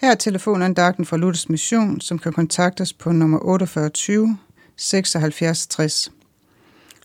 Her 0.00 0.10
er 0.10 0.14
telefonandagten 0.14 1.04
fra 1.04 1.16
Luthers 1.16 1.48
Mission, 1.48 2.00
som 2.00 2.18
kan 2.18 2.32
kontaktes 2.32 2.92
på 2.92 3.12
nummer 3.12 3.38
4820 3.38 4.38
76 4.76 5.66
60. 5.66 6.12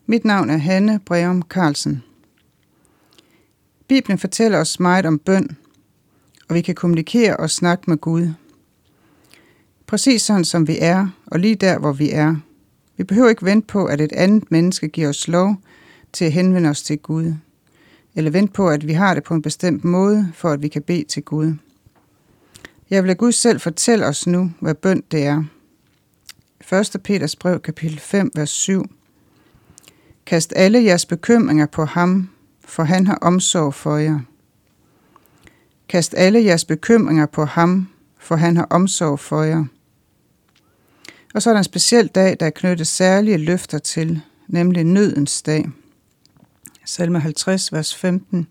Mit 0.06 0.24
navn 0.24 0.50
er 0.50 0.56
Hanne 0.56 1.00
Breum 1.06 1.42
Carlsen. 1.42 2.02
Bibelen 3.88 4.18
fortæller 4.18 4.58
os 4.58 4.80
meget 4.80 5.06
om 5.06 5.18
bøn, 5.18 5.56
og 6.48 6.54
vi 6.54 6.60
kan 6.60 6.74
kommunikere 6.74 7.36
og 7.36 7.50
snakke 7.50 7.90
med 7.90 7.98
Gud. 7.98 8.28
Præcis 9.86 10.22
sådan 10.22 10.44
som 10.44 10.68
vi 10.68 10.78
er, 10.80 11.08
og 11.26 11.38
lige 11.38 11.54
der 11.54 11.78
hvor 11.78 11.92
vi 11.92 12.10
er. 12.10 12.36
Vi 12.96 13.04
behøver 13.04 13.28
ikke 13.28 13.44
vente 13.44 13.66
på, 13.66 13.84
at 13.84 14.00
et 14.00 14.12
andet 14.12 14.50
menneske 14.50 14.88
giver 14.88 15.08
os 15.08 15.28
lov 15.28 15.56
til 16.12 16.24
at 16.24 16.32
henvende 16.32 16.70
os 16.70 16.82
til 16.82 16.98
Gud, 16.98 17.34
eller 18.14 18.30
vente 18.30 18.52
på, 18.52 18.68
at 18.68 18.86
vi 18.86 18.92
har 18.92 19.14
det 19.14 19.24
på 19.24 19.34
en 19.34 19.42
bestemt 19.42 19.84
måde, 19.84 20.32
for 20.34 20.50
at 20.50 20.62
vi 20.62 20.68
kan 20.68 20.82
bede 20.82 21.04
til 21.04 21.22
Gud. 21.22 21.54
Jeg 22.90 23.04
vil 23.04 23.16
Gud 23.16 23.32
selv 23.32 23.60
fortælle 23.60 24.06
os 24.06 24.26
nu, 24.26 24.52
hvad 24.60 24.74
bøn 24.74 25.02
det 25.10 25.26
er. 25.26 25.44
1. 26.72 27.02
Peters 27.04 27.36
brev, 27.36 27.60
kapitel 27.60 27.98
5, 27.98 28.30
vers 28.34 28.50
7. 28.50 28.84
Kast 30.26 30.52
alle 30.56 30.84
jeres 30.84 31.06
bekymringer 31.06 31.66
på 31.66 31.84
ham, 31.84 32.30
for 32.64 32.82
han 32.82 33.06
har 33.06 33.18
omsorg 33.20 33.74
for 33.74 33.96
jer. 33.96 34.20
Kast 35.88 36.14
alle 36.16 36.44
jeres 36.44 36.64
bekymringer 36.64 37.26
på 37.26 37.44
ham, 37.44 37.88
for 38.18 38.36
han 38.36 38.56
har 38.56 38.66
omsorg 38.70 39.20
for 39.20 39.42
jer. 39.42 39.64
Og 41.34 41.42
så 41.42 41.50
er 41.50 41.54
der 41.54 41.58
en 41.58 41.64
speciel 41.64 42.06
dag, 42.06 42.36
der 42.40 42.46
er 42.46 42.50
knyttet 42.50 42.86
særlige 42.86 43.36
løfter 43.36 43.78
til, 43.78 44.20
nemlig 44.48 44.84
nødens 44.84 45.42
dag. 45.42 45.68
Salme 46.84 47.20
50, 47.20 47.72
vers 47.72 47.94
15. 47.94 48.46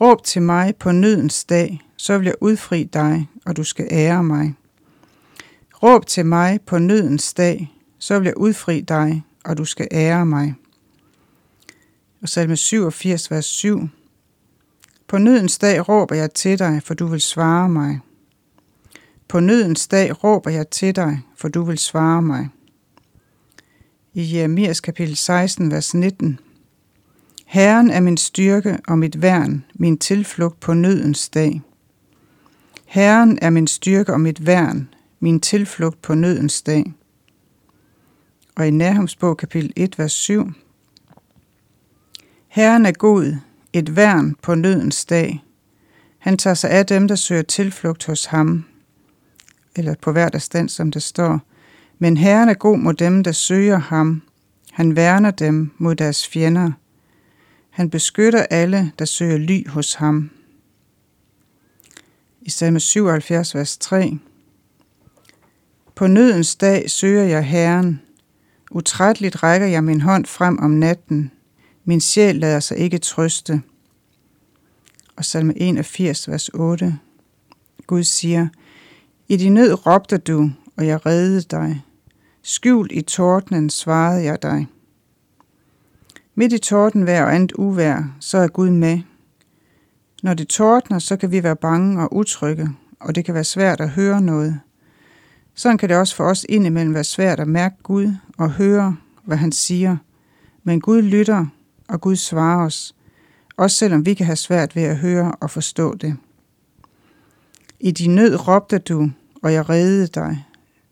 Råb 0.00 0.24
til 0.24 0.42
mig 0.42 0.76
på 0.76 0.92
nødens 0.92 1.44
dag, 1.44 1.85
så 1.96 2.18
vil 2.18 2.24
jeg 2.24 2.34
udfri 2.40 2.84
dig, 2.84 3.28
og 3.46 3.56
du 3.56 3.64
skal 3.64 3.88
ære 3.90 4.24
mig. 4.24 4.54
Råb 5.82 6.06
til 6.06 6.26
mig 6.26 6.60
på 6.66 6.78
nødens 6.78 7.34
dag, 7.34 7.72
så 7.98 8.18
vil 8.18 8.26
jeg 8.26 8.36
udfri 8.36 8.80
dig, 8.80 9.24
og 9.44 9.58
du 9.58 9.64
skal 9.64 9.88
ære 9.92 10.26
mig. 10.26 10.54
Og 12.22 12.28
salme 12.28 12.56
87, 12.56 13.30
vers 13.30 13.44
7. 13.44 13.88
På 15.08 15.18
nødens 15.18 15.58
dag 15.58 15.88
råber 15.88 16.14
jeg 16.14 16.32
til 16.32 16.58
dig, 16.58 16.82
for 16.84 16.94
du 16.94 17.06
vil 17.06 17.20
svare 17.20 17.68
mig. 17.68 18.00
På 19.28 19.40
nødens 19.40 19.88
dag 19.88 20.24
råber 20.24 20.50
jeg 20.50 20.68
til 20.68 20.96
dig, 20.96 21.20
for 21.36 21.48
du 21.48 21.62
vil 21.62 21.78
svare 21.78 22.22
mig. 22.22 22.48
I 24.14 24.36
Jeremias 24.36 24.80
kapitel 24.80 25.16
16, 25.16 25.70
vers 25.70 25.94
19. 25.94 26.40
Herren 27.46 27.90
er 27.90 28.00
min 28.00 28.16
styrke 28.16 28.78
og 28.88 28.98
mit 28.98 29.22
værn, 29.22 29.64
min 29.74 29.98
tilflugt 29.98 30.60
på 30.60 30.74
nødens 30.74 31.28
dag. 31.28 31.62
Herren 32.86 33.38
er 33.42 33.50
min 33.50 33.66
styrke 33.66 34.12
og 34.12 34.20
mit 34.20 34.46
værn, 34.46 34.88
min 35.20 35.40
tilflugt 35.40 36.02
på 36.02 36.14
nødens 36.14 36.62
dag. 36.62 36.94
Og 38.56 38.66
i 38.66 38.70
Nahums 38.70 39.16
bog 39.16 39.36
kapitel 39.36 39.72
1, 39.76 39.98
vers 39.98 40.12
7. 40.12 40.52
Herren 42.48 42.86
er 42.86 42.92
god, 42.92 43.36
et 43.72 43.96
værn 43.96 44.36
på 44.42 44.54
nødens 44.54 45.04
dag. 45.04 45.44
Han 46.18 46.38
tager 46.38 46.54
sig 46.54 46.70
af 46.70 46.86
dem, 46.86 47.08
der 47.08 47.14
søger 47.14 47.42
tilflugt 47.42 48.06
hos 48.06 48.24
ham. 48.24 48.64
Eller 49.76 49.94
på 50.02 50.12
hverdagsstand, 50.12 50.68
som 50.68 50.90
det 50.90 51.02
står. 51.02 51.40
Men 51.98 52.16
Herren 52.16 52.48
er 52.48 52.54
god 52.54 52.78
mod 52.78 52.94
dem, 52.94 53.24
der 53.24 53.32
søger 53.32 53.78
ham. 53.78 54.22
Han 54.72 54.96
værner 54.96 55.30
dem 55.30 55.70
mod 55.78 55.94
deres 55.94 56.28
fjender. 56.28 56.70
Han 57.70 57.90
beskytter 57.90 58.46
alle, 58.50 58.92
der 58.98 59.04
søger 59.04 59.38
ly 59.38 59.68
hos 59.68 59.94
ham. 59.94 60.30
I 62.46 62.50
salme 62.50 62.80
77, 62.80 63.54
vers 63.54 63.78
3. 63.78 64.18
På 65.94 66.06
nødens 66.06 66.56
dag 66.56 66.90
søger 66.90 67.24
jeg 67.24 67.44
Herren. 67.44 68.02
Utrætteligt 68.70 69.42
rækker 69.42 69.66
jeg 69.66 69.84
min 69.84 70.00
hånd 70.00 70.26
frem 70.26 70.58
om 70.58 70.70
natten. 70.70 71.30
Min 71.84 72.00
sjæl 72.00 72.36
lader 72.36 72.60
sig 72.60 72.76
ikke 72.76 72.98
trøste. 72.98 73.62
Og 75.16 75.24
salme 75.24 75.58
81, 75.58 76.28
vers 76.28 76.48
8. 76.48 76.98
Gud 77.86 78.02
siger, 78.02 78.48
I 79.28 79.36
din 79.36 79.54
nød 79.54 79.86
råbte 79.86 80.16
du, 80.16 80.50
og 80.76 80.86
jeg 80.86 81.06
reddede 81.06 81.42
dig. 81.42 81.82
Skjult 82.42 82.92
i 82.92 83.02
tordnen 83.02 83.70
svarede 83.70 84.24
jeg 84.24 84.42
dig. 84.42 84.66
Midt 86.34 86.52
i 86.52 86.58
tordenvejr 86.58 87.24
og 87.24 87.34
andet 87.34 87.52
uvær, 87.52 88.16
så 88.20 88.38
er 88.38 88.48
Gud 88.48 88.70
med. 88.70 89.00
Når 90.26 90.34
det 90.34 90.48
tordner, 90.48 90.98
så 90.98 91.16
kan 91.16 91.30
vi 91.30 91.42
være 91.42 91.56
bange 91.56 92.02
og 92.02 92.16
utrygge, 92.16 92.68
og 93.00 93.14
det 93.14 93.24
kan 93.24 93.34
være 93.34 93.44
svært 93.44 93.80
at 93.80 93.90
høre 93.90 94.20
noget. 94.20 94.60
Sådan 95.54 95.78
kan 95.78 95.88
det 95.88 95.96
også 95.96 96.16
for 96.16 96.24
os 96.24 96.46
indimellem 96.48 96.94
være 96.94 97.04
svært 97.04 97.40
at 97.40 97.48
mærke 97.48 97.76
Gud 97.82 98.14
og 98.38 98.50
høre, 98.50 98.96
hvad 99.24 99.36
han 99.36 99.52
siger. 99.52 99.96
Men 100.64 100.80
Gud 100.80 101.02
lytter, 101.02 101.46
og 101.88 102.00
Gud 102.00 102.16
svarer 102.16 102.66
os, 102.66 102.94
også 103.56 103.76
selvom 103.76 104.06
vi 104.06 104.14
kan 104.14 104.26
have 104.26 104.36
svært 104.36 104.76
ved 104.76 104.82
at 104.82 104.96
høre 104.96 105.32
og 105.40 105.50
forstå 105.50 105.94
det. 105.94 106.16
I 107.80 107.90
din 107.90 108.14
nød 108.14 108.48
råbte 108.48 108.78
du, 108.78 109.10
og 109.42 109.52
jeg 109.52 109.68
reddede 109.68 110.06
dig. 110.06 110.46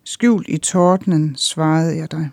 Skjult 0.05 0.49
i 0.49 0.59
tordnen 0.59 1.37
svarede 1.37 1.97
jeg 1.97 2.11
dig. 2.13 2.31